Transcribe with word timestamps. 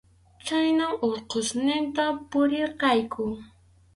Chhaynam 0.45 0.93
Urqusninta 1.07 2.05
puririrqayku. 2.29 3.23